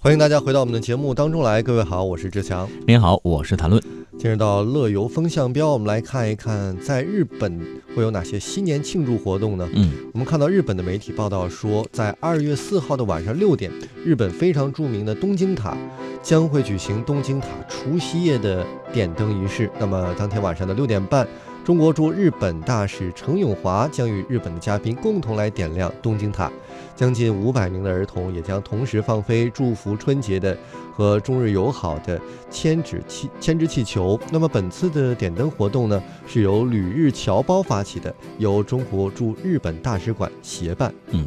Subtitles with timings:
[0.00, 2.68] 欢迎大家回到我们的节目当中来，各位好，我是志强。
[2.86, 3.82] 您好，我是谭论。
[4.16, 7.60] 进入到乐游风向标，我们来看一看，在日本
[7.94, 9.68] 会有哪些新年庆祝活动呢？
[9.74, 13.72] 嗯，我们看到日本的媒体报道说，在二月四号的晚上六点，
[14.04, 15.76] 日本非常著名的东京塔
[16.22, 19.68] 将会举行东京塔除夕夜的点灯仪式。
[19.80, 21.26] 那么当天晚上的六点半。
[21.64, 26.52] 中国驻日本大使程永华将与日本的嘉宾共同来点亮东京塔，
[26.94, 30.54] 将近五百名的儿童也将同时放飞祝福春节的
[30.92, 34.20] 和中日友好的千纸气千纸气球。
[34.30, 40.92] 那么本次的点灯活动呢，是由旅日侨胞发起的，由中国驻日本大使馆协办。
[41.12, 41.26] 嗯。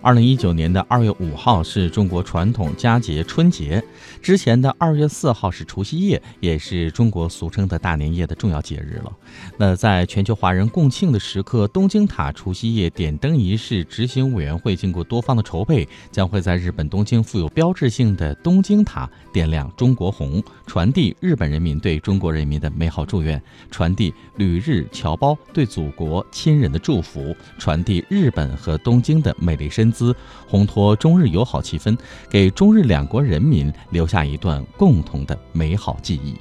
[0.00, 3.82] 二零一九年的二月五号是中国传统佳节春节，
[4.22, 9.12] 之前的二月四号是除夕夜，也是中国俗称的大年夜的重要节日了。
[9.56, 29.87] 那在全球华人共庆的时刻，东京塔除夕夜点灯仪式执行委员会经过多方的筹备，将会在日本东京富有标志性的东京塔点亮中国红，传递日本人民对中国人民的美好祝愿，传递旅日侨胞对祖国亲人的祝福，传递日本和东京的美丽身。
[29.90, 30.14] 资
[30.50, 31.96] 烘托中日友好气氛，
[32.28, 36.36] 给中日两国人民留下一段共同的美好记忆。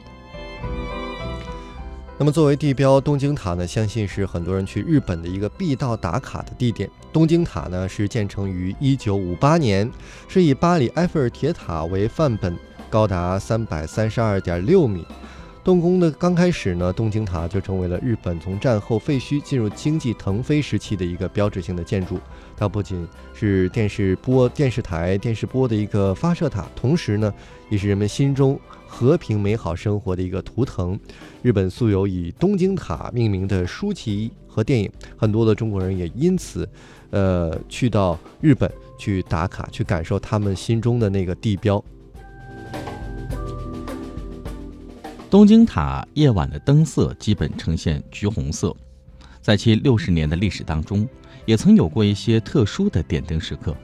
[2.19, 6.89] 那么，作为地标，东京塔呢，相信是很多人去日本的一个必到打卡的地点。
[7.13, 9.91] 东京塔呢，是建成于1958年，
[10.27, 12.57] 是以巴黎埃菲尔铁塔为范本，
[12.89, 15.05] 高达332.6米。
[15.67, 22.17] 动工的刚开始呢，东京塔就成为了日本从战后废墟进入经济腾飞时期的一个标志性的建筑。
[22.55, 27.33] 它不仅是电视播电视台电视播的一个发射塔，同时呢，
[27.69, 28.57] 也是人们心中
[28.87, 30.97] 和平美好生活的一个图腾。
[31.41, 36.65] 日本素有以东京塔命名的书籍和电影，很多的中国人也因此，
[37.09, 41.83] 呃，去到日本去打卡，去感受他们心中的那个地标。
[45.29, 48.73] 东京塔夜晚的灯色基本呈现橘红色，
[49.41, 51.05] 在其六十年的历史当中，
[51.45, 53.75] 也曾有过一些特殊的点灯时刻，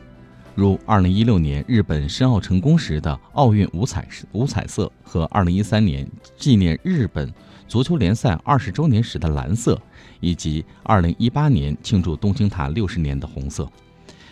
[0.56, 7.30] 如二零一六年日本申奥成功时的奥运五彩五彩色，和二零一三年纪念日本
[7.68, 9.78] 足球联赛二十周年时的蓝色，
[10.22, 13.70] 以及二零一八年庆祝东京塔六十年的红色。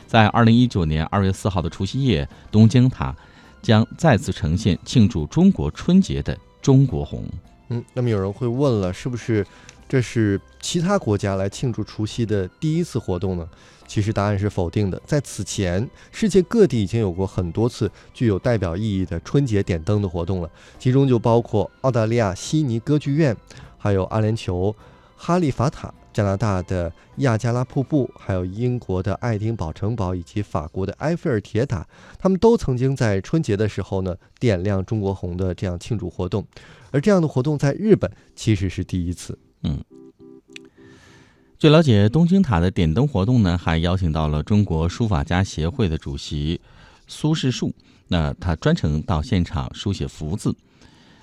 [0.07, 3.13] 在二零一九年二月四号的除夕夜，东京塔
[3.61, 6.37] 将再次呈现庆祝中国春节的。
[6.61, 7.23] 中国红，
[7.69, 9.45] 嗯，那么有人会问了，是不是
[9.89, 13.49] 这是其他国家来庆祝除夕的第一次活动呢？
[13.87, 15.01] 其实答案是否定的。
[15.05, 20.49] 在此前，世界各地已经有过很多次具有代表意义的春节点灯的活动了，
[20.79, 23.35] 其中就包括澳大利亚悉尼歌剧院，
[23.77, 24.73] 还有阿联酋
[25.17, 25.93] 哈利法塔。
[26.13, 31.87] 加拿大的亚加拉瀑布，还有英国的爱丁堡城堡以及法国的埃菲尔铁塔，
[32.19, 36.45] 他们都曾经在春节的时候呢点亮中国红的这样庆祝活动。
[36.91, 39.39] 而这样的活动在日本其实是第一次。
[39.63, 39.81] 嗯，
[41.57, 46.59] 据了解，东京塔的点灯活动呢，还邀请到了中国书法家协会的主席
[47.07, 47.73] 苏世树，
[48.09, 50.53] 那他专程到现场书写福字。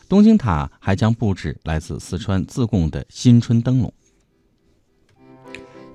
[0.08, 3.92] 东京塔还将布置来自四川自贡的新春灯笼。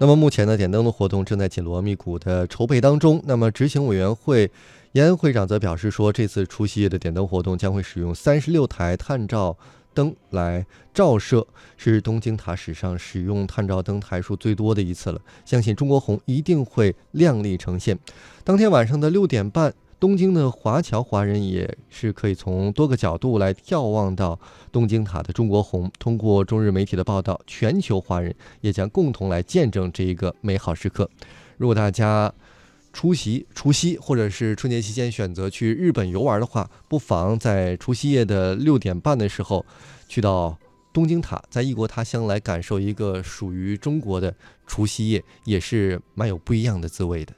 [0.03, 3.23] 那么目前呢，点灯的活动正在紧锣密鼓的筹备当中。
[3.25, 4.51] 那么执行委员会
[4.91, 9.57] 延安会长则表示说，这次除夕夜的点灯活动将会使用三十六台探照
[9.93, 11.47] 灯来照射，
[11.77, 15.21] 是东京塔史上使用探照灯台数最多的一次了。
[15.45, 17.97] 相信中国红一定会亮丽呈现。
[18.43, 19.73] 当天晚上的六点半。
[20.03, 24.37] 东京的华侨华人也是可以从多个角度来眺望到
[24.69, 25.89] 东京塔的中国红。
[25.97, 31.09] 通过中日媒体的报道，全球华人也将共同来见证这一个美好时刻。
[31.55, 32.29] 如果大家
[32.91, 39.65] 出席除夕或者是春节期间选择去日本游玩的话，不妨在除夕夜的六点半的时候
[40.09, 40.59] 去到
[40.91, 44.35] 东京塔，在异国他乡来感受一个属于中国的
[44.67, 47.33] 除夕夜，也是蛮有不一样的滋味的。